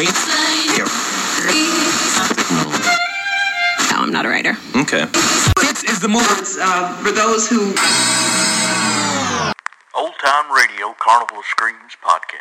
[0.00, 0.06] No,
[3.96, 4.56] I'm not a writer.
[4.74, 5.04] Okay.
[5.60, 7.74] This is the movement uh, for those who.
[9.94, 12.40] Old Time Radio Carnival Screams podcast.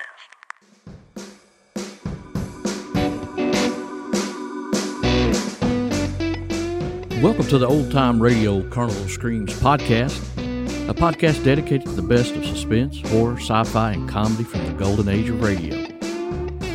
[7.22, 10.18] Welcome to the Old Time Radio Carnival Screams podcast,
[10.88, 14.72] a podcast dedicated to the best of suspense, horror, sci fi, and comedy from the
[14.82, 15.89] golden age of radio.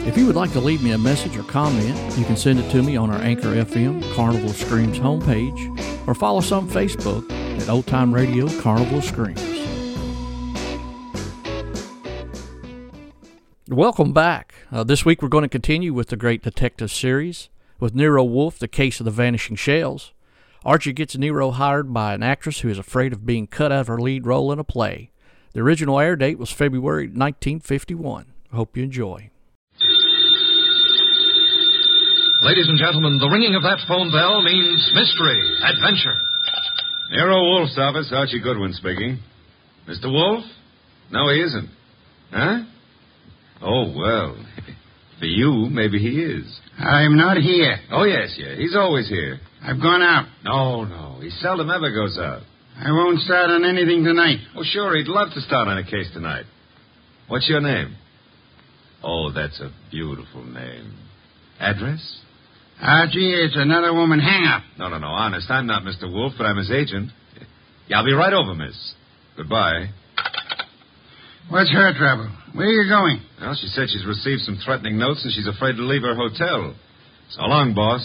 [0.07, 2.71] If you would like to leave me a message or comment, you can send it
[2.73, 7.71] to me on our Anchor FM Carnival Screams homepage or follow us on Facebook at
[7.71, 9.43] Old Time Radio Carnival Screams.
[13.67, 14.55] Welcome back.
[14.71, 17.49] Uh, this week we're going to continue with the Great Detective series
[17.81, 20.13] with Nero Wolfe, The Case of the Vanishing Shells.
[20.67, 23.87] Archie gets Nero hired by an actress who is afraid of being cut out of
[23.87, 25.13] her lead role in a play.
[25.55, 28.27] The original air date was February 1951.
[28.53, 29.31] I hope you enjoy.
[32.45, 36.13] Ladies and gentlemen, the ringing of that phone bell means mystery, adventure.
[37.11, 39.19] Nero Wolfe's office, Archie Goodwin speaking.
[39.89, 40.13] Mr.
[40.13, 40.45] Wolfe?
[41.11, 41.71] No, he isn't.
[42.31, 42.59] Huh?
[43.63, 44.37] Oh, well.
[45.19, 46.45] For you, maybe he is.
[46.77, 47.79] I'm not here.
[47.91, 48.57] Oh, yes, yeah.
[48.57, 49.41] He's always here.
[49.63, 50.27] I've gone out.
[50.45, 51.21] No, no.
[51.23, 52.43] He seldom ever goes out.
[52.77, 54.41] I won't start on anything tonight.
[54.55, 56.45] Oh, sure, he'd love to start on a case tonight.
[57.27, 57.97] What's your name?
[59.03, 60.93] Oh, that's a beautiful name.
[61.59, 62.21] Address?
[62.81, 64.63] Archie, it's another woman hang up.
[64.79, 65.09] No, no, no.
[65.09, 66.11] Honest, I'm not Mr.
[66.13, 67.11] Wolfe, but I'm his agent.
[67.89, 68.95] Yeah, I'll be right over, miss.
[69.37, 69.91] Goodbye.
[71.49, 72.31] What's her trouble?
[72.55, 73.21] Where are you going?
[73.41, 76.75] Well, she said she's received some threatening notes and she's afraid to leave her hotel.
[77.31, 78.03] So long, boss.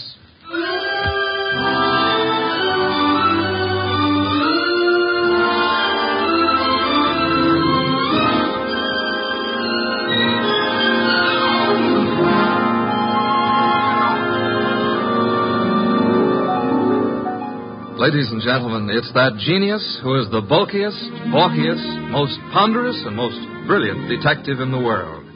[18.09, 20.97] Ladies and gentlemen, it's that genius who is the bulkiest,
[21.29, 23.37] balkiest, most ponderous, and most
[23.69, 25.29] brilliant detective in the world.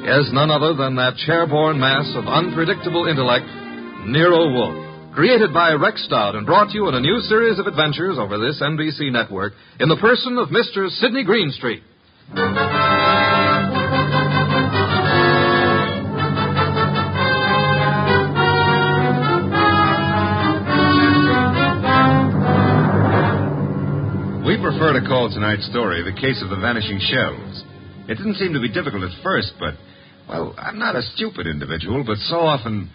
[0.00, 3.44] Yes, none other than that chairborne mass of unpredictable intellect,
[4.08, 5.12] Nero Wolfe.
[5.12, 8.38] Created by Rex Stout and brought to you in a new series of adventures over
[8.38, 10.88] this NBC network in the person of Mr.
[10.88, 11.82] Sidney Greenstreet.
[24.76, 27.62] Prefer to call tonight's story The Case of the Vanishing Shells.
[28.08, 29.74] It didn't seem to be difficult at first, but,
[30.28, 32.90] well, I'm not a stupid individual, but so often,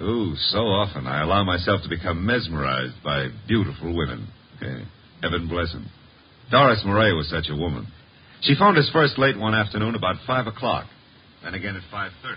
[0.00, 4.28] ooh, so often, I allow myself to become mesmerized by beautiful women.
[5.22, 5.90] Heaven bless them.
[6.52, 7.88] Doris Murray was such a woman.
[8.42, 10.86] She phoned us first late one afternoon about 5 o'clock,
[11.42, 12.36] then again at 5.30.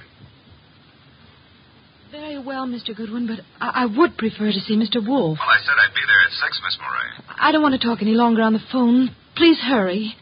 [2.11, 2.95] Very well, Mr.
[2.95, 5.05] Goodwin, but I, I would prefer to see Mr.
[5.05, 5.37] Wolfe.
[5.39, 7.11] Well, I said I'd be there at 6, Miss Murray.
[7.39, 9.09] I don't want to talk any longer on the phone.
[9.35, 10.15] Please hurry.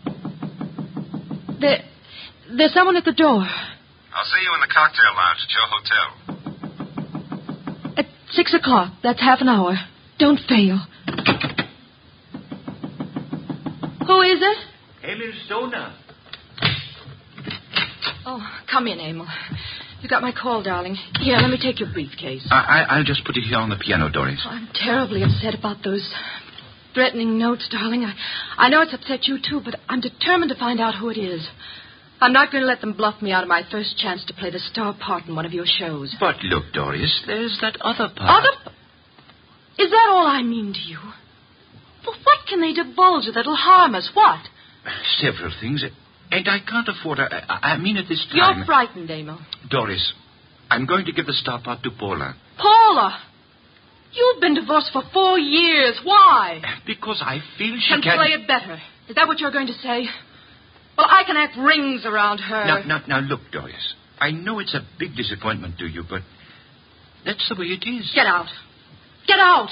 [1.59, 1.84] There,
[2.57, 3.41] there's someone at the door.
[3.45, 6.07] I'll see you in the cocktail lounge at your hotel.
[7.98, 8.94] At six o'clock.
[9.04, 9.77] That's half an hour.
[10.18, 10.80] Don't fail.
[14.07, 14.57] Who is it?
[15.04, 15.94] Emil Stoner.
[18.25, 19.27] Oh, come in, Emil.
[20.06, 20.96] You got my call, darling.
[21.19, 22.46] Here, let me take your briefcase.
[22.52, 24.40] I, I, I'll just put it here on the piano, Doris.
[24.46, 26.07] Oh, I'm terribly upset about those
[26.94, 28.06] threatening notes, darling.
[28.06, 28.13] I,
[28.56, 31.48] I know it's upset you, too, but I'm determined to find out who it is.
[32.22, 34.52] I'm not going to let them bluff me out of my first chance to play
[34.52, 36.16] the star part in one of your shows.
[36.19, 38.46] But look, Doris, there's that other part.
[38.46, 38.75] Other?
[39.80, 41.00] Is that all I mean to you?
[42.06, 44.12] Well, what can they divulge that'll harm us?
[44.13, 44.42] What?
[45.18, 45.84] Several things.
[46.31, 47.19] And I can't afford.
[47.19, 48.57] I, I mean, at this time.
[48.57, 49.39] You're frightened, Emil.
[49.69, 50.13] Doris,
[50.69, 52.36] I'm going to give the star part to Paula.
[52.57, 53.19] Paula!
[54.12, 56.00] You've been divorced for four years.
[56.04, 56.62] Why?
[56.86, 58.18] Because I feel she can can...
[58.18, 58.80] play it better.
[59.10, 60.07] Is that what you're going to say?
[60.98, 62.66] Well, I can act rings around her.
[62.66, 63.94] Now, now, now, look, Doris.
[64.19, 66.22] I know it's a big disappointment to you, but
[67.25, 68.10] that's the way it is.
[68.16, 68.48] Get out.
[69.27, 69.69] Get out.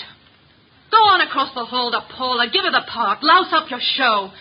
[0.91, 2.47] Go on across the hall to Paula.
[2.51, 3.23] Give her the part.
[3.23, 4.31] Louse up your show.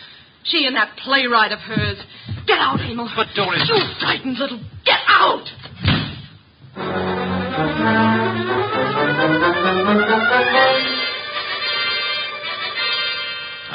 [0.45, 1.97] She and that playwright of hers.
[2.45, 3.09] Get out, Emil.
[3.15, 3.63] But, Doris...
[3.67, 4.59] You frightened little...
[4.85, 5.47] Get out!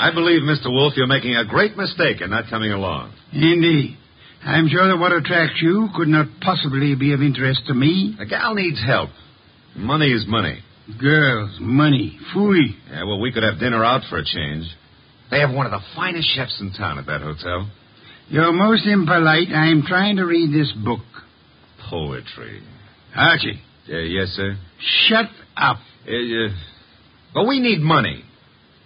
[0.00, 0.66] I believe, Mr.
[0.70, 3.12] Wolfe, you're making a great mistake in not coming along.
[3.32, 3.96] Indeed.
[4.44, 8.14] I'm sure that what attracts you could not possibly be of interest to me.
[8.18, 9.10] The gal needs help.
[9.74, 10.62] Money is money.
[11.00, 12.76] Girls, money, fooey.
[12.90, 14.66] Yeah, well, we could have dinner out for a change.
[15.30, 17.70] They have one of the finest chefs in town at that hotel.
[18.28, 19.48] You're most impolite.
[19.50, 21.00] I'm trying to read this book.
[21.90, 22.62] Poetry.
[23.14, 23.60] Archie.
[23.90, 24.56] Uh, yes, sir?
[25.08, 25.26] Shut
[25.56, 25.78] up.
[26.06, 26.48] Uh, uh,
[27.34, 28.24] but we need money.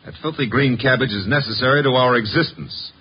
[0.04, 2.92] That filthy green cabbage is necessary to our existence.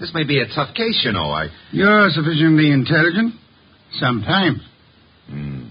[0.00, 1.30] This may be a tough case, you know.
[1.30, 1.48] I.
[1.72, 3.34] You're sufficiently intelligent.
[3.98, 4.60] Sometimes.
[5.28, 5.66] Hmm.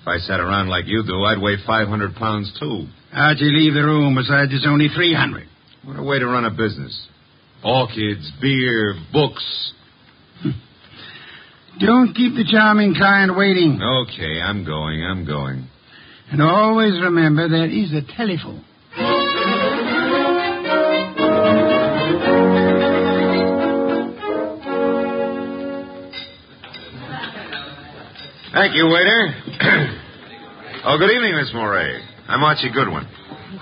[0.00, 2.86] If I sat around like you do, I'd weigh 500 pounds, too.
[3.12, 4.14] Archie, leave the room.
[4.14, 5.48] Besides, it's only 300.
[5.84, 7.08] What a way to run a business.
[7.62, 9.72] Orchids, beer, books.
[11.78, 13.80] Don't keep the charming client waiting.
[13.82, 15.68] Okay, I'm going, I'm going.
[16.30, 18.64] And always remember there is a telephone.
[28.54, 29.34] Thank you, waiter.
[30.84, 32.00] oh, good evening, Miss Moray.
[32.28, 33.06] I'm Archie Goodwin.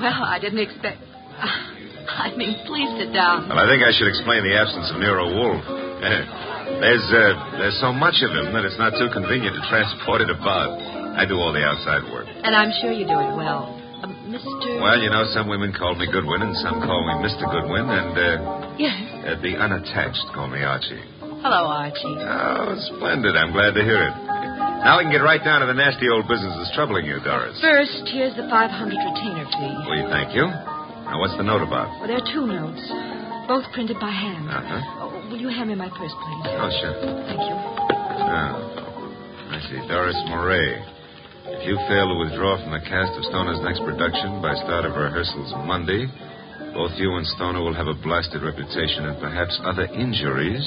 [0.00, 1.02] Well, I didn't expect.
[1.44, 1.72] Ah.
[2.08, 3.48] I mean, please sit down.
[3.48, 5.64] Well, I think I should explain the absence of Nero Wolfe.
[6.82, 10.30] there's uh, there's so much of him that it's not too convenient to transport it
[10.30, 10.78] about.
[11.14, 12.26] I do all the outside work.
[12.26, 13.76] And I'm sure you do it well.
[14.02, 14.80] Uh, Mr.
[14.80, 17.44] Well, you know, some women call me Goodwin, and some call me Mr.
[17.46, 21.04] Goodwin, and uh, yes, uh, the unattached call me Archie.
[21.20, 22.16] Hello, Archie.
[22.18, 23.36] Oh, splendid.
[23.36, 24.14] I'm glad to hear it.
[24.82, 27.54] Now we can get right down to the nasty old business that's troubling you, Doris.
[27.60, 29.74] First, here's the 500 retainer fee.
[29.86, 30.71] Well, thank you.
[31.12, 31.92] Now, what's the note about?
[32.00, 32.80] Well, there are two notes,
[33.44, 34.48] both printed by hand.
[34.48, 35.04] Uh-huh.
[35.04, 36.44] Oh, will you hand me my purse, please?
[36.56, 36.96] Oh, sure.
[37.28, 37.56] Thank you.
[38.32, 38.56] Now,
[39.52, 39.76] I see.
[39.92, 40.80] Doris Moray.
[41.52, 44.96] If you fail to withdraw from the cast of Stoner's next production by start of
[44.96, 46.08] rehearsals Monday,
[46.72, 50.64] both you and Stoner will have a blasted reputation and perhaps other injuries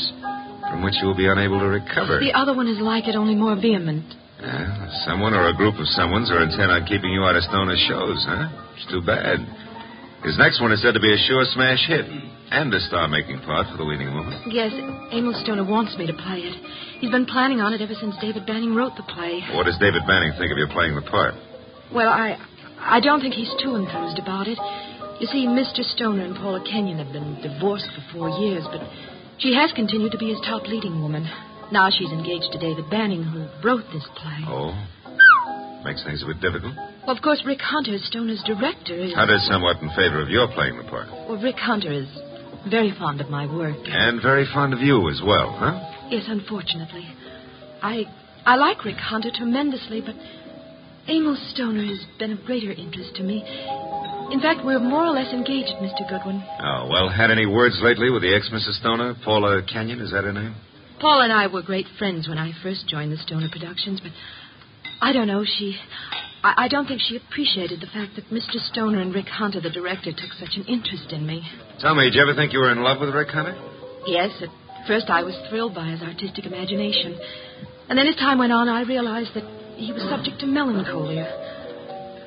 [0.70, 2.22] from which you will be unable to recover.
[2.22, 4.06] The other one is like it, only more vehement.
[4.38, 7.82] Yeah, someone or a group of someones are intent on keeping you out of Stoner's
[7.90, 8.78] shows, huh?
[8.78, 9.42] It's too bad.
[10.26, 12.06] His next one is said to be a sure smash hit
[12.50, 14.34] and a star-making part for the leading woman.
[14.50, 14.74] Yes,
[15.14, 16.56] Emil Stoner wants me to play it.
[16.98, 19.46] He's been planning on it ever since David Banning wrote the play.
[19.54, 21.36] What does David Banning think of you playing the part?
[21.94, 22.42] Well, I
[22.82, 24.58] I don't think he's too enthused about it.
[25.22, 25.86] You see, Mr.
[25.94, 28.82] Stoner and Paula Kenyon have been divorced for four years, but
[29.38, 31.30] she has continued to be his top leading woman.
[31.72, 34.42] Now she's engaged to David Banning, who wrote this play.
[34.50, 34.74] Oh?
[35.86, 36.74] Makes things a bit difficult.
[37.06, 39.14] Well, of course, Rick Hunter, Stoner's director, is.
[39.14, 41.08] Hunter's somewhat in favor of your playing the part.
[41.30, 42.08] Well, Rick Hunter is
[42.70, 43.78] very fond of my work.
[43.86, 45.78] And very fond of you as well, huh?
[46.10, 47.06] Yes, unfortunately.
[47.82, 48.06] I
[48.46, 50.16] I like Rick Hunter tremendously, but
[51.08, 53.44] Emil Stoner has been of greater interest to me.
[54.32, 56.10] In fact, we're more or less engaged, Mr.
[56.10, 56.44] Goodwin.
[56.60, 58.80] Oh, well, had any words lately with the ex-Mrs.
[58.80, 59.16] Stoner?
[59.24, 60.56] Paula Kenyon, is that her name?
[61.00, 64.12] Paul and I were great friends when I first joined the Stoner Productions, but
[65.02, 65.78] I don't know, she.
[66.46, 68.62] I, I don't think she appreciated the fact that Mr.
[68.70, 71.42] Stoner and Rick Hunter, the director, took such an interest in me.
[71.82, 73.58] Tell me, did you ever think you were in love with Rick Hunter?
[74.06, 74.50] Yes, at
[74.86, 77.18] first I was thrilled by his artistic imagination.
[77.90, 79.44] And then as time went on, I realized that
[79.76, 81.26] he was subject to melancholia.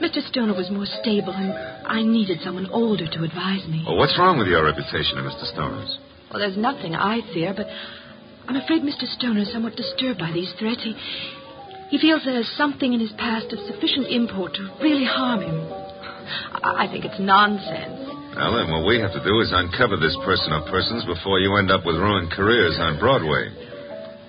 [0.03, 0.19] Mr.
[0.29, 1.55] Stoner was more stable, and
[1.87, 3.85] I needed someone older to advise me.
[3.87, 5.47] Well, what's wrong with your reputation of Mr.
[5.55, 5.99] Stoner's?
[6.31, 7.67] Well, there's nothing I fear, but
[8.49, 9.07] I'm afraid Mr.
[9.15, 10.83] Stoner is somewhat disturbed by these threats.
[10.83, 10.95] He,
[11.91, 15.59] he feels there's something in his past of sufficient import to really harm him.
[16.63, 18.05] I, I think it's nonsense.
[18.37, 21.57] Well, then what we have to do is uncover this person or persons before you
[21.57, 23.51] end up with ruined careers on Broadway.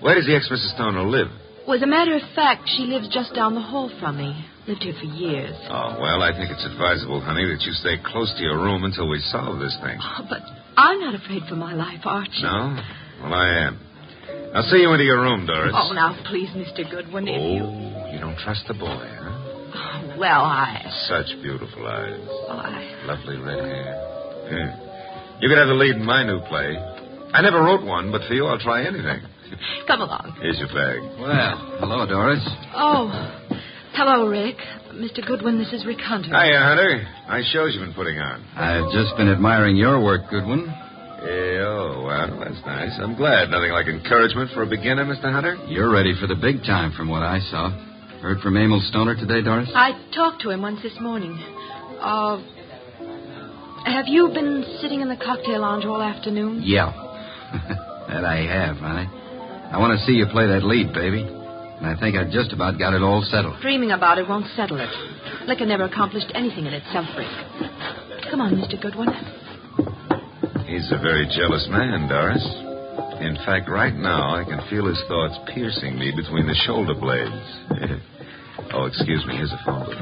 [0.02, 0.74] Where does the ex-Mrs.
[0.76, 1.28] Stoner live?
[1.68, 4.34] Well, as a matter of fact, she lives just down the hall from me.
[4.66, 5.54] Lived here for years.
[5.70, 9.10] Oh, well, I think it's advisable, honey, that you stay close to your room until
[9.10, 10.00] we solve this thing.
[10.02, 10.42] Oh, but
[10.78, 12.42] I'm not afraid for my life, Archie.
[12.42, 12.80] No?
[13.22, 13.89] Well, I am.
[14.54, 15.74] I'll see you into your room, Doris.
[15.76, 16.90] Oh, now, please, Mr.
[16.90, 18.14] Goodwin, if oh, you...
[18.14, 19.30] you don't trust the boy, huh?
[19.76, 20.82] Oh, well, I...
[21.08, 22.26] Such beautiful eyes.
[22.28, 23.06] Oh, I...
[23.06, 23.94] Lovely red hair.
[24.50, 25.38] Yeah.
[25.40, 26.76] You could have the lead in my new play.
[27.32, 29.22] I never wrote one, but for you, I'll try anything.
[29.88, 30.38] Come along.
[30.42, 31.00] Here's your bag.
[31.20, 32.44] Well, hello, Doris.
[32.74, 33.10] Oh,
[33.94, 34.58] hello, Rick.
[34.94, 35.26] Mr.
[35.26, 36.30] Goodwin, this is Rick Hunter.
[36.30, 37.08] Hiya, Hunter.
[37.28, 38.44] Nice shows you've been putting on.
[38.56, 40.74] I've just been admiring your work, Goodwin.
[41.20, 42.92] Yeah, oh, well, that's nice.
[43.00, 43.50] I'm glad.
[43.50, 45.32] Nothing like encouragement for a beginner, Mr.
[45.32, 45.56] Hunter.
[45.68, 47.72] You're ready for the big time from what I saw.
[48.22, 49.70] Heard from Emil Stoner today, Doris?
[49.74, 51.38] I talked to him once this morning.
[52.00, 52.42] Uh,
[53.86, 56.62] have you been sitting in the cocktail lounge all afternoon?
[56.64, 56.92] Yeah.
[58.08, 59.08] that I have, honey.
[59.72, 61.22] I want to see you play that lead, baby.
[61.24, 63.62] And I think I've just about got it all settled.
[63.62, 64.90] Dreaming about it won't settle it.
[65.48, 67.28] Liquor never accomplished anything in itself, Rick.
[68.30, 68.82] Come on, Mr.
[68.82, 69.08] Goodwin.
[70.70, 72.46] He's a very jealous man, Doris.
[73.22, 77.34] In fact, right now, I can feel his thoughts piercing me between the shoulder blades.
[78.74, 79.38] oh, excuse me.
[79.38, 79.96] Here's a phone book.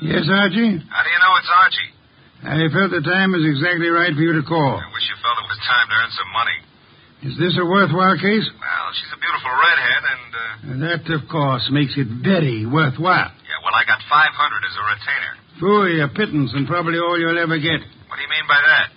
[0.00, 0.80] Yes, Archie?
[0.88, 1.95] How do you know it's Archie?
[2.46, 4.78] I felt the time was exactly right for you to call.
[4.78, 6.58] I wish you felt it was time to earn some money.
[7.26, 8.46] Is this a worthwhile case?
[8.46, 10.44] Well, she's a beautiful redhead, and, uh...
[10.86, 13.34] That, of course, makes it very worthwhile.
[13.42, 14.14] Yeah, well, I got 500
[14.62, 15.32] as a retainer.
[15.58, 17.82] Phooey, a pittance, and probably all you'll ever get.
[18.06, 18.94] What do you mean by that?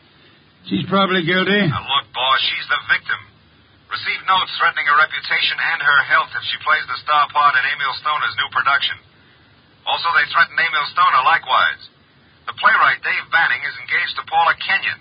[0.69, 1.65] She's probably guilty.
[1.65, 3.17] Now, look, boss, she's the victim.
[3.89, 7.65] Received notes threatening her reputation and her health if she plays the star part in
[7.65, 9.01] Emil Stoner's new production.
[9.89, 11.81] Also, they threatened Emil Stoner likewise.
[12.49, 14.97] The playwright, Dave Banning, is engaged to Paula Kenyon.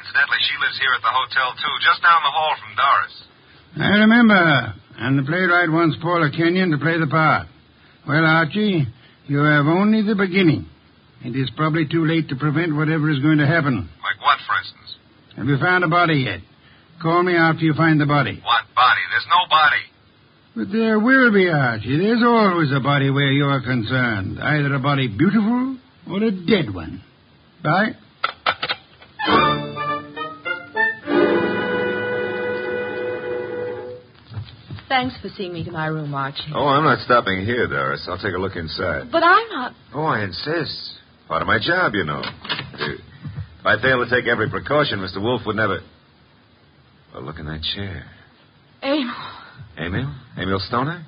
[0.00, 3.14] Incidentally, she lives here at the hotel, too, just down the hall from Doris.
[3.76, 4.64] I remember her.
[4.96, 7.52] And the playwright wants Paula Kenyon to play the part.
[8.08, 8.88] Well, Archie,
[9.28, 10.72] you have only the beginning.
[11.20, 13.84] It is probably too late to prevent whatever is going to happen.
[14.00, 14.90] Like what, for instance?
[15.36, 16.40] Have you found a body yet?
[17.04, 18.40] Call me after you find the body.
[18.40, 19.04] What body?
[19.12, 19.84] There's no body.
[20.56, 22.00] But there will be, Archie.
[22.00, 24.40] There's always a body where you're concerned.
[24.40, 25.76] Either a body beautiful
[26.08, 27.02] or a dead one.
[27.62, 27.94] Bye.
[34.88, 36.50] Thanks for seeing me to my room, Archie.
[36.54, 38.04] Oh, I'm not stopping here, Doris.
[38.08, 39.10] I'll take a look inside.
[39.12, 39.72] But I'm not.
[39.94, 40.94] Oh, I insist.
[41.28, 42.20] Part of my job, you know.
[42.24, 43.00] If
[43.66, 45.20] I fail to take every precaution, Mr.
[45.22, 45.80] Wolfe would never.
[47.14, 48.04] Well, look in that chair.
[48.82, 49.14] Emil.
[49.78, 50.14] Emil?
[50.36, 51.06] Emil Stoner?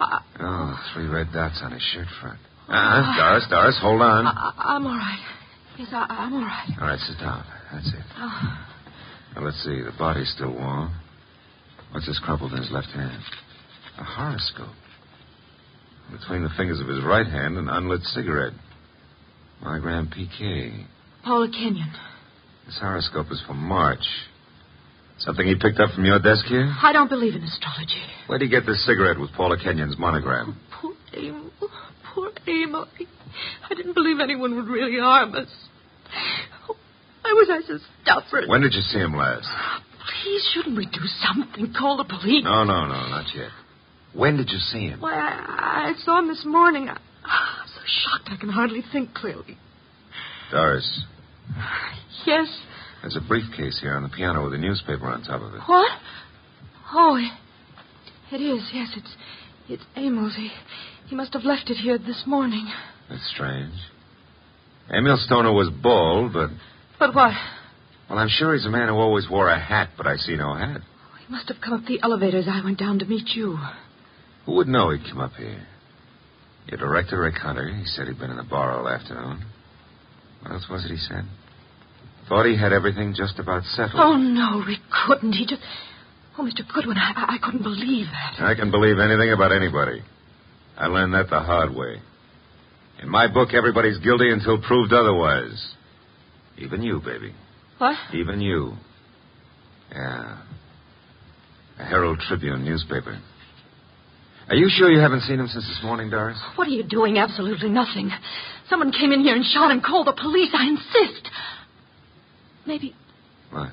[0.00, 2.38] I, Oh, three red dots on his shirt front.
[2.72, 3.20] Uh-huh.
[3.20, 4.26] Doris, Doris, hold on.
[4.26, 5.20] I, am all right.
[5.78, 6.70] Yes, I, I'm all right.
[6.80, 7.44] All right, sit down.
[7.70, 8.04] That's it.
[8.16, 8.58] Oh,
[9.36, 9.82] Now, let's see.
[9.82, 10.94] The body's still warm.
[11.92, 13.22] What's this crumpled in his left hand?
[13.98, 14.72] A horoscope.
[16.10, 18.54] Between the fingers of his right hand, an unlit cigarette.
[19.62, 20.86] Monogram PK.
[21.24, 21.92] Paula Kenyon.
[22.64, 24.04] This horoscope is for March.
[25.18, 26.72] Something he picked up from your desk here?
[26.82, 28.02] I don't believe in astrology.
[28.26, 30.58] Where'd he get this cigarette with Paula Kenyon's monogram?
[30.80, 30.92] Poor.
[32.14, 32.86] Poor Emil.
[33.70, 35.48] I, didn't believe anyone would really harm us.
[36.68, 36.76] Oh,
[37.22, 38.48] why was I so stubborn?
[38.48, 39.48] When did you see him last?
[40.22, 41.72] Please, shouldn't we do something?
[41.78, 42.44] Call the police.
[42.44, 43.50] No, no, no, not yet.
[44.14, 45.00] When did you see him?
[45.00, 46.88] Why, I, I saw him this morning.
[46.88, 46.92] I,
[47.24, 49.56] I'm so shocked I can hardly think clearly.
[50.50, 51.04] Doris,
[52.26, 52.46] Yes.
[53.00, 55.60] there's a briefcase here on the piano with a newspaper on top of it.
[55.66, 55.90] What?
[56.94, 58.68] Oh, it, it is.
[58.74, 59.16] Yes, it's
[59.68, 60.34] it's Emil's.
[60.36, 60.50] He,
[61.06, 62.70] he must have left it here this morning.
[63.08, 63.74] That's strange.
[64.90, 66.50] Emil Stoner was bald, but.
[66.98, 67.32] But what?
[68.08, 70.54] Well, I'm sure he's a man who always wore a hat, but I see no
[70.54, 70.80] hat.
[71.26, 73.58] He must have come up the elevator as I went down to meet you.
[74.46, 75.66] Who would know he'd come up here?
[76.66, 79.44] Your director, Rick Hunter, he said he'd been in the bar all afternoon.
[80.40, 81.24] What else was it he said?
[82.28, 83.94] Thought he had everything just about settled.
[83.96, 85.32] Oh, no, Rick couldn't.
[85.32, 85.62] He just.
[86.38, 86.66] Oh, Mr.
[86.72, 88.42] Goodwin, I- I couldn't believe that.
[88.44, 90.02] I can believe anything about anybody.
[90.76, 92.00] I learned that the hard way.
[93.02, 95.74] In my book, everybody's guilty until proved otherwise.
[96.58, 97.34] Even you, baby.
[97.78, 97.96] What?
[98.14, 98.74] Even you.
[99.90, 100.38] Yeah.
[101.78, 103.18] A Herald Tribune newspaper.
[104.48, 106.38] Are you sure you haven't seen him since this morning, Doris?
[106.56, 107.18] What are you doing?
[107.18, 108.10] Absolutely nothing.
[108.68, 109.80] Someone came in here and shot him.
[109.80, 110.50] Call the police.
[110.52, 111.28] I insist.
[112.66, 112.94] Maybe.
[113.50, 113.70] What?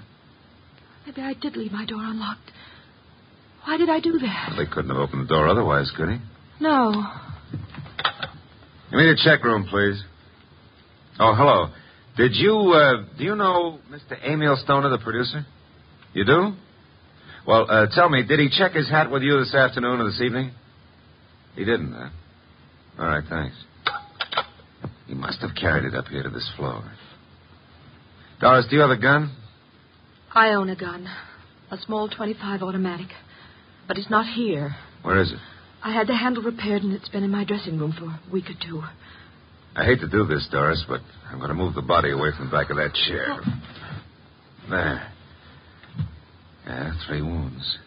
[1.06, 2.52] Maybe I did leave my door unlocked.
[3.66, 4.48] Why did I do that?
[4.50, 6.18] Well, they couldn't have opened the door otherwise, could he?
[6.60, 6.92] No.
[8.92, 10.02] Give me the check room, please.
[11.20, 11.68] Oh, hello.
[12.18, 14.18] Did you, uh, do you know Mr.
[14.24, 15.46] Emil Stoner, the producer?
[16.14, 16.54] You do?
[17.48, 20.20] Well, uh, tell me, did he check his hat with you this afternoon or this
[20.22, 20.52] evening?
[21.56, 22.10] He didn't, huh?
[23.00, 23.56] All right, thanks.
[25.08, 26.84] He must have carried it up here to this floor.
[28.42, 29.36] Doris, do you have a gun?
[30.34, 31.08] I own a gun.
[31.72, 33.08] A small 25 automatic.
[33.88, 34.76] but it's not here.
[35.04, 35.40] Where is it?
[35.82, 38.46] I had the handle repaired, and it's been in my dressing room for a week
[38.50, 38.82] or two.
[39.76, 42.48] I hate to do this, Doris, but I'm going to move the body away from
[42.48, 43.40] the back of that chair.
[44.70, 45.12] There.
[46.66, 47.78] Yeah, three wounds.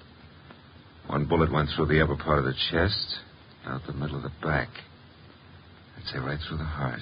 [1.07, 3.19] One bullet went through the upper part of the chest,
[3.67, 4.69] out the middle of the back.
[5.99, 7.01] I'd say right through the heart.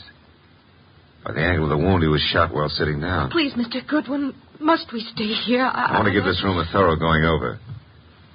[1.24, 3.30] By the angle of the wound, he was shot while sitting down.
[3.30, 3.86] Please, Mr.
[3.86, 5.64] Goodwin, must we stay here?
[5.64, 7.58] I, I want to give this room a thorough going over.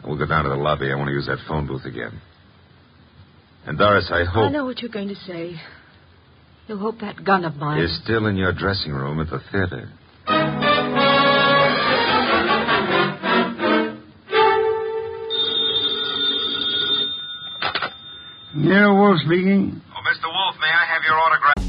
[0.05, 0.91] We'll go down to the lobby.
[0.91, 2.21] I want to use that phone booth again.
[3.67, 4.43] And Doris, I hope.
[4.45, 5.55] I know what you're going to say.
[6.67, 9.89] You'll hope that gun of mine is still in your dressing room at the theater.
[18.55, 19.81] Yeah, Wolfe speaking.
[19.91, 20.31] Oh, Mr.
[20.31, 21.54] Wolfe, may I have your autograph?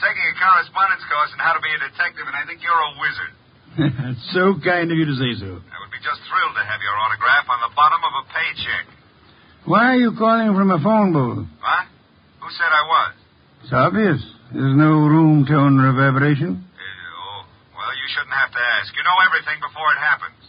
[0.00, 2.92] Taking a correspondence course on how to be a detective, and I think you're a
[2.98, 3.32] wizard.
[3.78, 5.60] That's so kind of you to say so.
[5.60, 8.84] I would be just thrilled to have your autograph on the bottom of a paycheck.
[9.68, 11.46] Why are you calling from a phone booth?
[11.60, 11.84] What?
[12.40, 13.12] Who said I was?
[13.62, 14.20] It's obvious.
[14.50, 16.58] There's no room tone reverberation.
[16.58, 17.40] Uh, oh,
[17.76, 18.90] well, you shouldn't have to ask.
[18.96, 20.40] You know everything before it happens.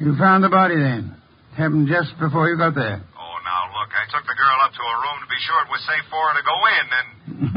[0.00, 1.14] You found the body then.
[1.52, 2.98] It happened just before you got there.
[3.14, 5.72] Oh, now look, I took the girl up to her room to be sure it
[5.72, 7.08] was safe for her to go in, and.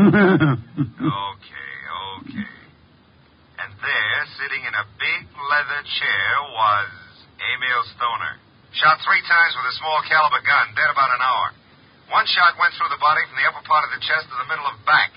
[1.04, 1.73] okay,
[2.15, 2.56] okay.
[3.60, 6.89] And there, sitting in a big leather chair, was
[7.43, 8.39] Emil Stoner.
[8.80, 11.47] Shot three times with a small caliber gun, dead about an hour.
[12.08, 14.47] One shot went through the body from the upper part of the chest to the
[14.47, 15.12] middle of back.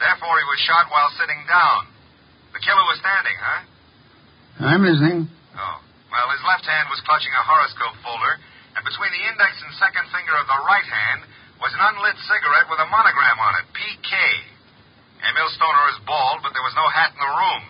[0.00, 1.92] Therefore, he was shot while sitting down.
[2.56, 3.60] The killer was standing, huh?
[4.64, 5.28] I'm listening.
[5.56, 5.76] Oh.
[6.08, 8.36] Well, his left hand was clutching a horoscope folder,
[8.76, 11.28] and between the index and second finger of the right hand
[11.60, 14.12] was an unlit cigarette with a monogram on it, PK.
[15.22, 17.62] Emil Stoner is bald, but there was no hat in the room.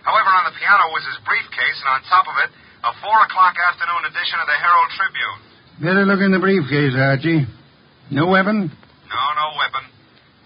[0.00, 2.50] However, on the piano was his briefcase, and on top of it,
[2.88, 5.38] a four o'clock afternoon edition of the Herald Tribune.
[5.84, 7.44] Better look in the briefcase, Archie.
[8.08, 8.72] No weapon?
[8.72, 9.84] No, no weapon.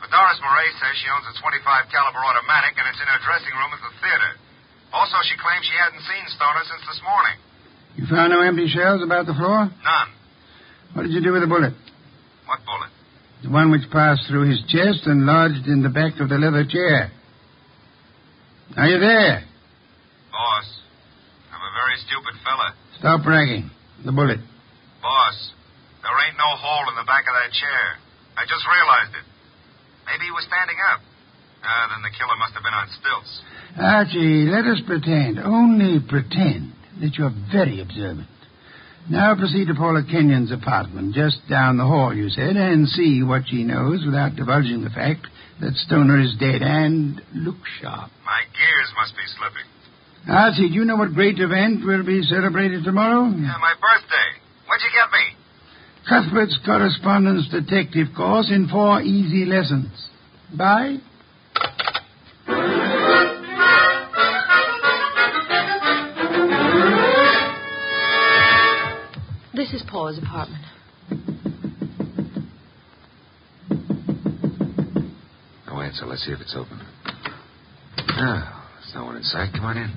[0.02, 1.62] But Doris Murray says she owns a 25
[1.94, 4.32] caliber automatic, and it's in her dressing room at the theater.
[4.90, 7.38] Also, she claims she hadn't seen Stoner since this morning.
[7.96, 9.66] You found no empty shells about the floor?
[9.70, 10.08] None.
[10.94, 11.72] What did you do with the bullet?
[12.46, 12.90] What bullet?
[13.42, 16.64] The one which passed through his chest and lodged in the back of the leather
[16.64, 17.12] chair.
[18.76, 19.44] Are you there?
[20.32, 20.66] Boss,
[21.52, 22.74] I'm a very stupid fella.
[22.98, 23.70] Stop bragging.
[24.04, 24.40] The bullet.
[25.00, 25.36] Boss,
[26.02, 27.84] there ain't no hole in the back of that chair.
[28.36, 29.26] I just realized it.
[30.10, 31.00] Maybe he was standing up.
[31.64, 33.32] Ah, then the killer must have been on stilts.
[33.80, 38.28] Archie, let us pretend, only pretend, that you're very observant.
[39.10, 43.42] Now proceed to Paula Kenyon's apartment, just down the hall, you said, and see what
[43.48, 45.26] she knows without divulging the fact
[45.60, 48.10] that Stoner is dead, and look sharp.
[48.24, 49.68] My gears must be slipping.
[50.26, 53.24] Archie, do you know what great event will be celebrated tomorrow?
[53.28, 54.40] Yeah, my birthday.
[54.66, 55.36] What'd you get me?
[56.08, 59.92] Cuthbert's correspondence detective course in four easy lessons.
[60.56, 60.96] Bye.
[69.54, 70.64] This is Paula's apartment.
[75.66, 76.06] No answer.
[76.06, 76.80] Let's see if it's open.
[77.96, 79.52] Ah, there's no one inside.
[79.54, 79.90] Come on in.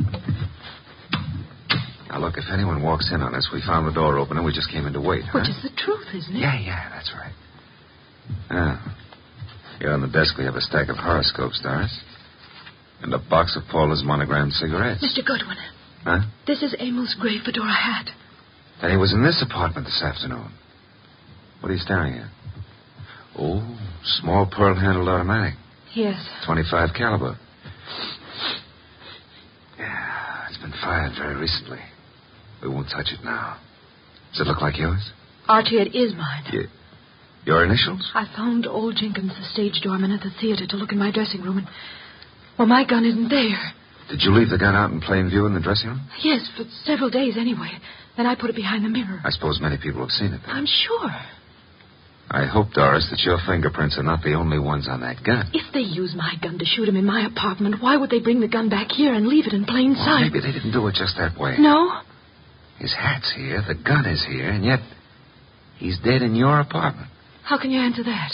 [2.10, 4.54] Now, look, if anyone walks in on us, we found the door open and we
[4.54, 5.24] just came in to wait.
[5.34, 5.50] Which huh?
[5.50, 6.40] is the truth, isn't it?
[6.40, 7.34] Yeah, yeah, that's right.
[8.50, 8.96] Ah.
[9.80, 12.00] Here on the desk we have a stack of horoscopes, Doris.
[13.02, 15.04] And a box of Paula's monogrammed cigarettes.
[15.06, 15.24] Mr.
[15.26, 15.58] Goodwin,
[16.04, 16.20] Huh?
[16.48, 18.10] this is Emil's gray fedora hat.
[18.82, 20.52] Then he was in this apartment this afternoon.
[21.62, 22.30] What are you staring at?
[23.38, 23.78] Oh,
[24.22, 25.56] small pearl-handled automatic.
[25.96, 26.16] Yes.
[26.46, 27.38] 25 caliber.
[29.78, 31.80] Yeah, it's been fired very recently.
[32.62, 33.58] We won't touch it now.
[34.32, 35.12] Does it look like yours?
[35.48, 36.44] Archie, it is mine.
[36.52, 36.64] You,
[37.46, 38.12] your initials?
[38.14, 41.42] I phoned old Jenkins, the stage doorman at the theater, to look in my dressing
[41.42, 41.68] room, and.
[42.58, 43.74] Well, my gun isn't there.
[44.10, 46.02] Did you leave the gun out in plain view in the dressing room?
[46.24, 47.72] Yes, for several days anyway.
[48.18, 49.22] Then I put it behind the mirror.
[49.24, 50.42] I suppose many people have seen it.
[50.46, 50.56] Then.
[50.56, 51.12] I'm sure.
[52.30, 55.50] I hope, Doris, that your fingerprints are not the only ones on that gun.
[55.54, 58.42] If they use my gun to shoot him in my apartment, why would they bring
[58.42, 60.22] the gun back here and leave it in plain Well, sight?
[60.34, 61.56] maybe they didn't do it just that way.
[61.58, 62.02] No?
[62.80, 64.80] His hat's here, the gun is here, and yet
[65.78, 67.08] he's dead in your apartment.
[67.44, 68.32] How can you answer that?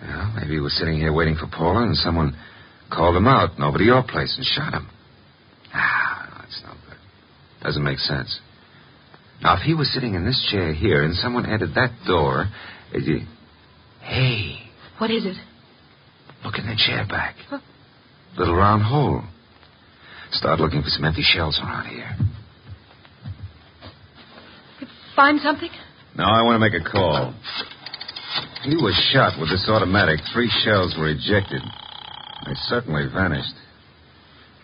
[0.00, 2.34] Well, maybe he was sitting here waiting for Paula, and someone
[2.90, 4.88] called him out and over to your place and shot him.
[5.74, 6.96] Ah, that's no good.
[7.62, 8.40] Doesn't make sense.
[9.42, 12.46] Now, if he was sitting in this chair here and someone entered that door,
[12.92, 13.20] it, you...
[14.02, 14.58] hey,
[14.98, 15.36] What is it?
[16.44, 17.36] look in the chair back.
[17.48, 17.58] Huh?
[18.38, 19.22] Little round hole.
[20.32, 22.10] Start looking for some empty shells around here.
[25.16, 25.70] Find something?
[26.16, 27.34] No, I want to make a call.
[28.62, 30.20] He was shot with this automatic.
[30.32, 31.60] Three shells were ejected.
[32.46, 33.52] They certainly vanished.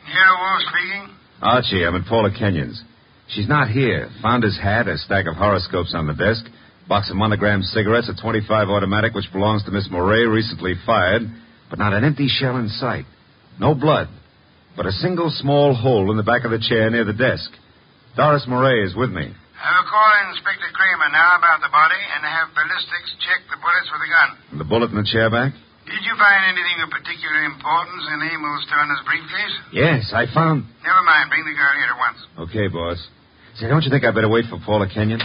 [0.07, 1.17] Here, Wolfe speaking.
[1.43, 2.83] Archie, I'm at Paula Kenyon's.
[3.29, 4.09] She's not here.
[4.23, 6.45] Found his hat, a stack of horoscopes on the desk,
[6.89, 11.23] box of monogrammed cigarettes, a 25 automatic which belongs to Miss Moray, recently fired,
[11.69, 13.05] but not an empty shell in sight.
[13.59, 14.09] No blood,
[14.77, 17.51] but a single small hole in the back of the chair near the desk.
[18.17, 19.27] Doris Moray is with me.
[19.57, 23.89] I will call Inspector Cramer now about the body and have ballistics check the bullets
[23.91, 24.29] for the gun.
[24.53, 25.53] And the bullet in the chair back?
[25.89, 29.55] Did you find anything of particular importance in Emil Stoner's briefcase?
[29.73, 30.67] Yes, I found.
[30.83, 31.31] Never mind.
[31.31, 32.19] Bring the girl here at once.
[32.47, 32.99] Okay, boss.
[33.59, 35.21] Say, don't you think I'd better wait for Paula Kenyon?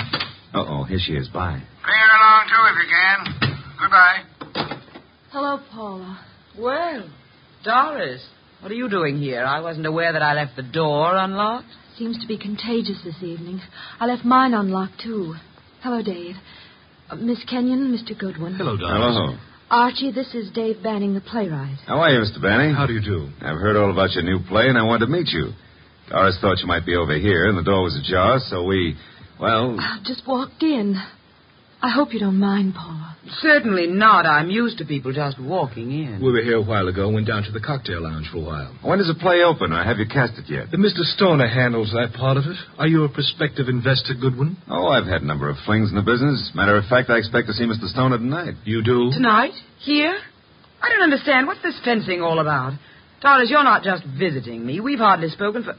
[0.53, 1.27] Uh oh, here she is.
[1.27, 1.61] Bye.
[1.83, 3.51] Bring her along, too, if you can.
[3.79, 4.79] Goodbye.
[5.31, 6.19] Hello, Paula.
[6.57, 7.09] Well,
[7.63, 8.25] Doris,
[8.61, 9.43] what are you doing here?
[9.43, 11.67] I wasn't aware that I left the door unlocked.
[11.97, 13.61] Seems to be contagious this evening.
[13.99, 15.35] I left mine unlocked, too.
[15.81, 16.35] Hello, Dave.
[17.09, 18.17] Uh, Miss Kenyon, Mr.
[18.17, 18.55] Goodwin.
[18.55, 18.93] Hello, Doris.
[18.93, 19.37] Hello.
[19.69, 21.77] Archie, this is Dave Banning, the playwright.
[21.87, 22.41] How are you, Mr.
[22.41, 22.73] Banning?
[22.75, 23.29] How do you do?
[23.41, 25.51] I've heard all about your new play, and I wanted to meet you.
[26.11, 28.95] Doris thought you might be over here, and the door was ajar, so we,
[29.39, 31.01] well, I just walked in.
[31.83, 33.15] I hope you don't mind, Paula.
[33.39, 34.27] Certainly not.
[34.27, 36.21] I'm used to people just walking in.
[36.21, 38.41] We were here a while ago, and went down to the cocktail lounge for a
[38.41, 38.75] while.
[38.83, 39.71] when does the play open?
[39.73, 40.67] Or have you cast it yet?
[40.67, 41.01] Uh, Mr.
[41.15, 42.57] Stoner handles that part of it.
[42.77, 44.57] Are you a prospective investor, Goodwin?
[44.69, 46.51] Oh, I've had a number of flings in the business.
[46.53, 47.87] Matter of fact, I expect to see Mr.
[47.87, 48.55] Stoner tonight.
[48.63, 49.09] You do?
[49.11, 49.53] Tonight?
[49.79, 50.19] Here?
[50.83, 51.47] I don't understand.
[51.47, 52.73] What's this fencing all about?
[53.21, 54.81] Doris, you're not just visiting me.
[54.81, 55.73] We've hardly spoken for.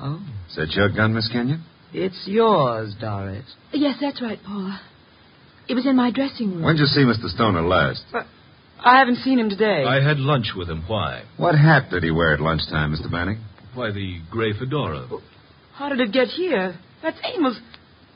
[0.00, 1.64] Oh, Is that your gun, Miss Kenyon?
[1.92, 3.44] it's yours, Doris.
[3.72, 4.80] Yes, that's right, Paula.
[5.68, 6.62] It was in my dressing room.
[6.62, 7.28] When did you see Mr.
[7.34, 8.02] Stoner last?
[8.14, 8.22] Uh,
[8.82, 9.84] I haven't seen him today.
[9.86, 10.84] I had lunch with him.
[10.86, 11.24] Why?
[11.36, 13.10] What hat did he wear at lunchtime, Mr.
[13.10, 13.38] Banning?
[13.74, 15.08] Why, the gray fedora.
[15.74, 16.78] How did it get here?
[17.02, 17.58] That's Amos.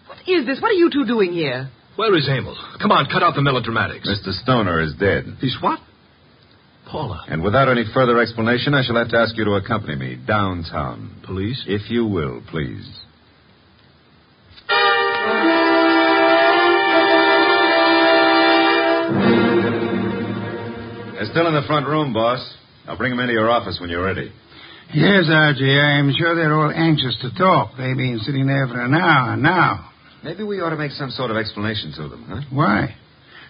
[0.07, 0.61] What is this?
[0.61, 1.71] What are you two doing here?
[1.97, 2.57] Where is Amos?
[2.81, 4.07] Come on, cut out the melodramatics.
[4.09, 4.33] Mr.
[4.43, 5.25] Stoner is dead.
[5.41, 5.79] He's what?
[6.91, 7.25] Paula.
[7.29, 11.21] And without any further explanation, I shall have to ask you to accompany me downtown.
[11.25, 11.65] Police?
[11.67, 12.89] If you will, please.
[21.13, 22.41] They're still in the front room, boss.
[22.87, 24.33] I'll bring them into your office when you're ready.
[24.93, 27.77] Yes, Archie, I'm sure they're all anxious to talk.
[27.79, 29.91] They've been sitting there for an hour now.
[30.25, 32.41] Maybe we ought to make some sort of explanation to them, huh?
[32.51, 32.95] Why?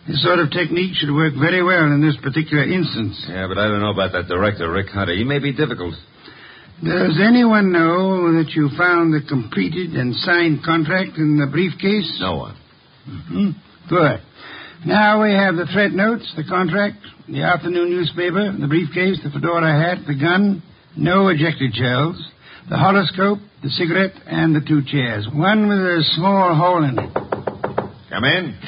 [0.06, 3.24] This sort of technique should work very well in this particular instance.
[3.28, 5.14] Yeah, but I don't know about that director, Rick Hunter.
[5.14, 5.94] He may be difficult.
[6.82, 12.18] Does anyone know that you found the completed and signed contract in the briefcase?
[12.20, 12.56] No one.
[13.06, 13.50] hmm
[13.88, 14.20] Good.
[14.84, 16.96] Now we have the threat notes, the contract,
[17.28, 20.60] the afternoon newspaper, the briefcase, the fedora hat, the gun,
[20.96, 22.18] no ejected shells,
[22.68, 25.28] the horoscope, the cigarette, and the two chairs.
[25.32, 27.14] One with a small hole in it.
[28.10, 28.58] Come in.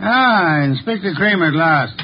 [0.00, 2.00] Ah, Inspector Cramer at last.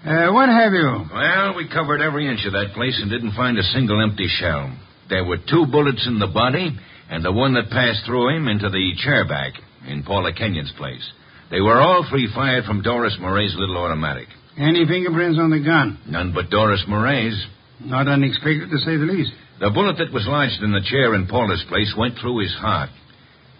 [0.00, 1.04] Uh, what have you?
[1.12, 4.72] Well, we covered every inch of that place and didn't find a single empty shell.
[5.10, 6.70] There were two bullets in the body,
[7.10, 9.52] and the one that passed through him into the chair back
[9.86, 11.04] in Paula Kenyon's place.
[11.50, 14.28] They were all three fired from Doris Moray's little automatic.
[14.56, 15.98] Any fingerprints on the gun?
[16.08, 17.36] None but Doris Moray's.
[17.80, 19.32] Not unexpected, to say the least.
[19.58, 22.88] The bullet that was lodged in the chair in Paula's place went through his heart.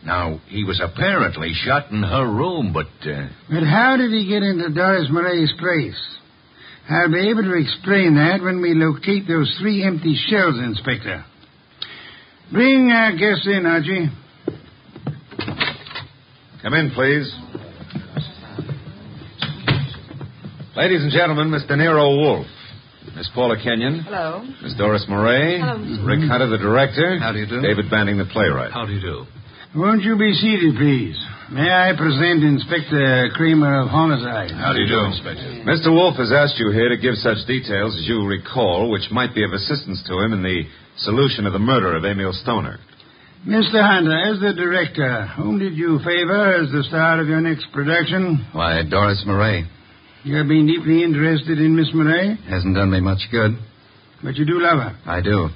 [0.05, 2.87] Now, he was apparently shot in her room, but.
[3.07, 6.01] Uh, But how did he get into Doris Moray's place?
[6.89, 11.25] I'll be able to explain that when we locate those three empty shells, Inspector.
[12.51, 14.09] Bring our guest in, Archie.
[16.63, 17.33] Come in, please.
[20.77, 21.77] Ladies and gentlemen, Mr.
[21.77, 22.47] Nero Wolfe.
[23.15, 24.01] Miss Paula Kenyon.
[24.01, 24.43] Hello.
[24.63, 25.59] Miss Doris Moray.
[25.61, 27.19] Hello, Rick Hunter, the director.
[27.19, 27.61] How do you do?
[27.61, 28.73] David Banning, the playwright.
[28.73, 29.25] How do you do?
[29.75, 31.15] Won't you be seated, please?
[31.53, 34.51] May I present Inspector Cramer of Homicide?
[34.51, 35.63] How do you do, Inspector?
[35.67, 35.91] Mr.
[35.95, 39.45] Wolfe has asked you here to give such details as you recall, which might be
[39.45, 40.63] of assistance to him in the
[40.99, 42.79] solution of the murder of Emil Stoner.
[43.47, 43.79] Mr.
[43.83, 48.45] Hunter, as the director, whom did you favor as the star of your next production?
[48.53, 49.67] Why, Doris Murray.
[50.25, 53.53] You have been deeply interested in Miss Murray, Hasn't done me much good.
[54.23, 54.99] but you do love her.
[55.07, 55.49] I do.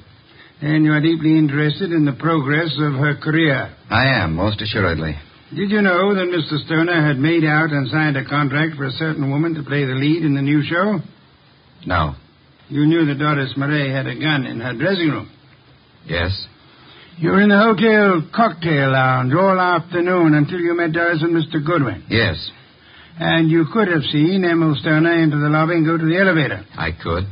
[0.60, 3.74] And you are deeply interested in the progress of her career.
[3.90, 5.16] I am, most assuredly.
[5.54, 6.64] Did you know that Mr.
[6.64, 9.94] Stoner had made out and signed a contract for a certain woman to play the
[9.94, 11.00] lead in the new show?
[11.86, 12.14] No.
[12.68, 15.30] You knew that Doris Murray had a gun in her dressing room.
[16.06, 16.46] Yes?
[17.18, 21.64] You were in the hotel cocktail lounge all afternoon until you met Doris and Mr.
[21.64, 22.04] Goodwin.
[22.08, 22.36] Yes.
[23.18, 26.64] And you could have seen Emil Stoner into the lobby and go to the elevator.
[26.76, 27.24] I could.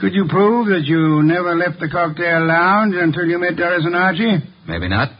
[0.00, 3.94] Could you prove that you never left the cocktail lounge until you met Doris and
[3.94, 4.42] Archie?
[4.66, 5.10] Maybe not.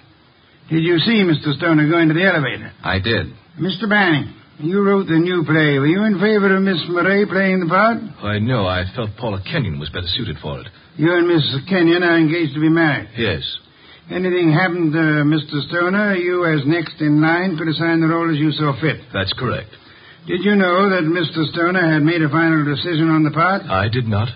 [0.68, 1.54] Did you see Mr.
[1.56, 2.72] Stoner go into the elevator?
[2.82, 3.32] I did.
[3.60, 3.88] Mr.
[3.88, 5.78] Banning, you wrote the new play.
[5.78, 7.98] Were you in favor of Miss Murray playing the part?
[8.24, 8.66] I know.
[8.66, 10.66] I felt Paula Kenyon was better suited for it.
[10.96, 13.10] You and Miss Kenyon are engaged to be married.
[13.16, 13.42] Yes.
[14.10, 15.64] Anything happened to Mr.
[15.68, 19.00] Stoner, you as next in line could assign the role as you saw fit.
[19.12, 19.70] That's correct.
[20.26, 21.44] Did you know that Mr.
[21.52, 23.62] Stoner had made a final decision on the part?
[23.62, 24.28] I did not.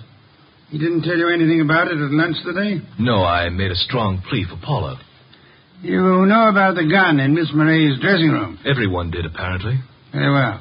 [0.70, 2.80] He didn't tell you anything about it at lunch today?
[2.98, 5.00] No, I made a strong plea for Paula.
[5.80, 8.58] You know about the gun in Miss Murray's dressing room?
[8.66, 9.78] Everyone did, apparently.
[10.12, 10.60] Very well.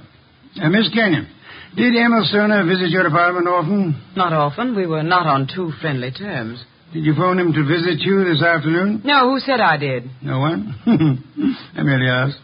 [0.61, 1.27] Uh, Miss Kenyon,
[1.75, 4.01] did Emil Stoner visit your apartment often?
[4.15, 4.75] Not often.
[4.75, 6.63] We were not on too friendly terms.
[6.93, 9.01] Did you phone him to visit you this afternoon?
[9.03, 10.09] No, who said I did?
[10.21, 10.73] No one?
[11.75, 12.37] I merely asked.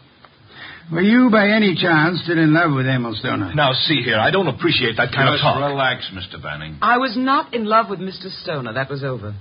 [0.92, 3.54] Were you, by any chance, still in love with Emil Stoner?
[3.54, 5.70] Now, see here, I don't appreciate that kind Just of talk.
[5.70, 6.40] relax, Mr.
[6.42, 6.76] Banning.
[6.82, 8.28] I was not in love with Mr.
[8.42, 8.74] Stoner.
[8.74, 9.34] That was over.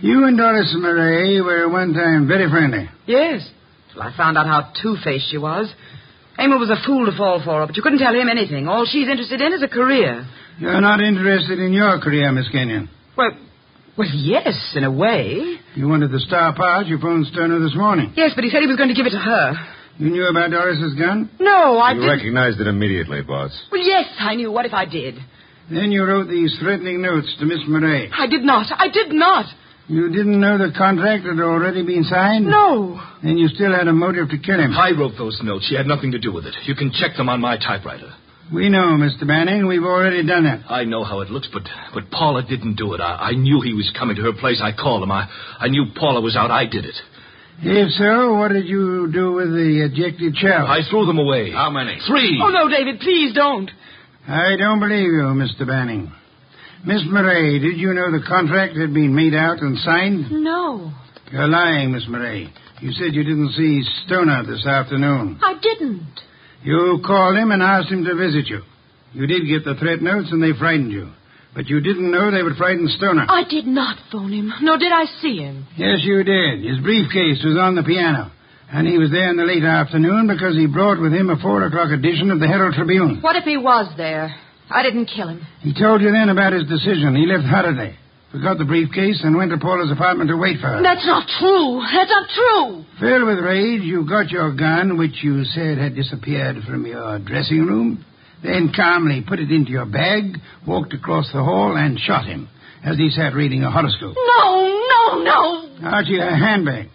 [0.00, 2.88] You and Doris Murray were one time very friendly.
[3.06, 3.48] Yes.
[3.92, 5.72] Till I found out how two-faced she was.
[6.38, 8.66] Emil was a fool to fall for her, but you couldn't tell him anything.
[8.66, 10.26] All she's interested in is a career.
[10.58, 12.88] You're not interested in your career, Miss Kenyon.
[13.16, 13.30] Well,
[13.96, 15.56] well, yes, in a way.
[15.74, 16.86] You wanted the star part.
[16.86, 18.12] You phoned Stoner this morning.
[18.16, 19.52] Yes, but he said he was going to give it to her.
[20.00, 21.28] You knew about Doris's gun?
[21.38, 22.08] No, I you didn't.
[22.08, 23.52] recognized it immediately, boss.
[23.70, 24.50] Well, yes, I knew.
[24.50, 25.16] What if I did?
[25.70, 28.10] Then you wrote these threatening notes to Miss Murray.
[28.10, 28.66] I did not.
[28.74, 29.44] I did not.
[29.88, 32.46] You didn't know the contract had already been signed?
[32.46, 32.98] No.
[33.22, 34.72] Then you still had a motive to kill him.
[34.72, 35.66] I wrote those notes.
[35.68, 36.54] She had nothing to do with it.
[36.64, 38.10] You can check them on my typewriter.
[38.52, 39.26] We know, Mr.
[39.26, 39.66] Banning.
[39.68, 40.62] We've already done it.
[40.68, 41.62] I know how it looks, but
[41.94, 43.00] but Paula didn't do it.
[43.00, 44.60] I, I knew he was coming to her place.
[44.62, 45.12] I called him.
[45.12, 45.28] I,
[45.60, 46.50] I knew Paula was out.
[46.50, 46.96] I did it.
[47.62, 50.66] If so, what did you do with the ejected shell?
[50.66, 51.50] I threw them away.
[51.52, 51.98] How many?
[52.06, 52.40] Three.
[52.42, 53.70] Oh, no, David, please don't.
[54.26, 55.66] I don't believe you, Mr.
[55.66, 56.10] Banning.
[56.86, 60.30] Miss Murray, did you know the contract had been made out and signed?
[60.30, 60.90] No,
[61.30, 62.50] You're lying, Miss Murray.
[62.80, 65.38] You said you didn't see Stoner this afternoon.
[65.42, 66.06] I didn't.
[66.62, 68.62] You called him and asked him to visit you.
[69.12, 71.10] You did get the threat notes and they frightened you.
[71.54, 73.26] But you didn't know they would frighten Stoner.
[73.28, 75.66] I did not phone him, nor did I see him.
[75.76, 76.64] Yes, you did.
[76.64, 78.30] His briefcase was on the piano.
[78.72, 81.64] And he was there in the late afternoon because he brought with him a four
[81.66, 83.18] o'clock edition of the Herald Tribune.
[83.20, 84.32] What if he was there?
[84.70, 85.44] I didn't kill him.
[85.58, 87.16] He told you then about his decision.
[87.16, 87.96] He left Halliday,
[88.30, 90.82] forgot the briefcase, and went to Paula's apartment to wait for her.
[90.84, 91.82] That's not true.
[91.82, 92.84] That's not true.
[93.02, 97.66] Filled with rage, you got your gun, which you said had disappeared from your dressing
[97.66, 98.04] room,
[98.42, 102.48] then calmly put it into your bag, walked across the hall, and shot him
[102.84, 104.16] as he sat reading a horoscope.
[104.16, 105.88] No, no, no.
[105.88, 106.88] Archie, a handbag.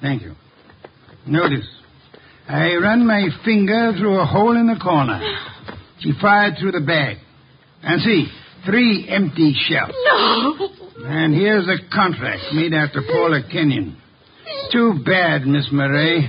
[0.00, 0.34] Thank you.
[1.26, 1.68] Notice,
[2.48, 5.20] I run my finger through a hole in the corner.
[6.00, 7.18] She fired through the bag.
[7.82, 8.26] And see,
[8.66, 9.94] three empty shells.
[10.04, 10.68] No.
[11.04, 13.96] And here's a contract made out to Paula Kenyon.
[14.72, 16.28] Too bad, Miss Murray.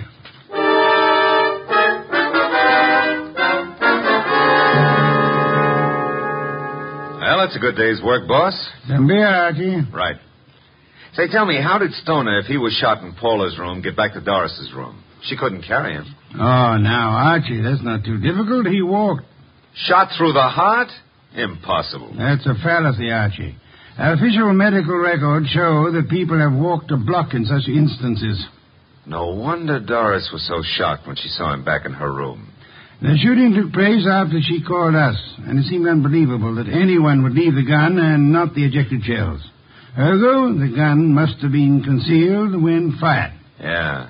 [7.43, 8.55] Well, that's a good day's work, boss.
[8.87, 9.81] Some beer, Archie.
[9.91, 10.15] Right.
[11.11, 14.13] Say, tell me, how did Stoner, if he was shot in Paula's room, get back
[14.13, 15.03] to Doris's room?
[15.23, 16.05] She couldn't carry him.
[16.35, 18.67] Oh, now, Archie, that's not too difficult.
[18.67, 19.23] He walked.
[19.75, 20.87] Shot through the heart?
[21.35, 22.13] Impossible.
[22.17, 23.57] That's a fallacy, Archie.
[23.97, 28.41] Official medical records show that people have walked a block in such instances.
[29.05, 32.52] No wonder Doris was so shocked when she saw him back in her room.
[33.03, 37.33] The shooting took place after she called us, and it seemed unbelievable that anyone would
[37.33, 39.41] leave the gun and not the ejected shells.
[39.97, 43.33] Ergo, the gun must have been concealed when fired.
[43.59, 44.07] Yeah.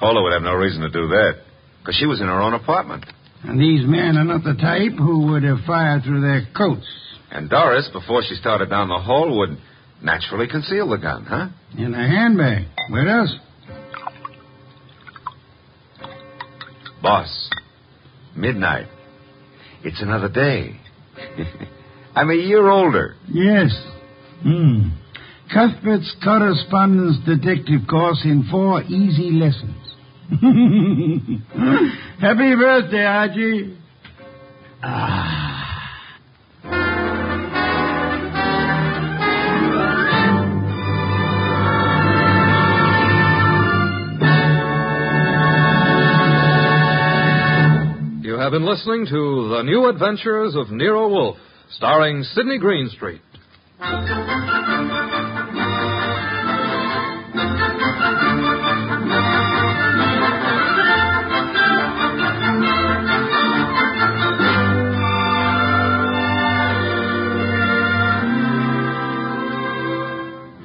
[0.00, 1.44] Paula would have no reason to do that,
[1.78, 3.06] because she was in her own apartment.
[3.44, 6.88] And these men are not the type who would have fired through their coats.
[7.30, 9.56] And Doris, before she started down the hall, would
[10.02, 11.50] naturally conceal the gun, huh?
[11.78, 12.66] In a handbag.
[12.90, 13.32] Where else?
[17.00, 17.50] Boss,
[18.38, 18.86] midnight.
[19.82, 20.80] It's another day.
[22.14, 23.16] I'm a year older.
[23.28, 23.70] Yes.
[24.42, 24.88] Hmm.
[25.52, 29.94] Cuthbert's correspondence detective course in four easy lessons.
[32.20, 33.78] Happy birthday, Archie.
[34.82, 35.47] Ah.
[48.48, 51.36] Have been listening to The New Adventures of Nero Wolfe,
[51.72, 53.20] starring Sydney Greenstreet.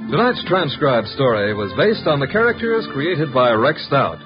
[0.10, 4.19] Tonight's transcribed story was based on the characters created by Rex Stout.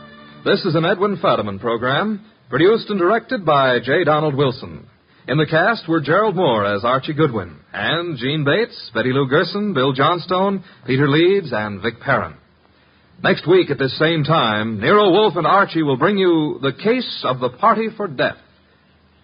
[0.46, 4.04] This is an Edwin Fadiman program, produced and directed by J.
[4.04, 4.88] Donald Wilson.
[5.28, 9.74] In the cast were Gerald Mohr as Archie Goodwin, and Jeanne Bates, Betty Lou Gerson,
[9.74, 12.36] Bill Johnstone, Peter Leeds, and Vic Perrin.
[13.22, 17.26] Next week at this same time, Nero Wolfe and Archie will bring you the case
[17.26, 18.38] of the party for death.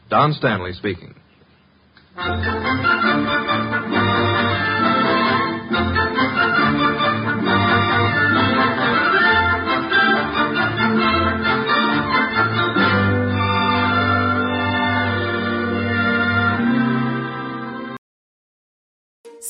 [0.09, 1.15] Don Stanley speaking.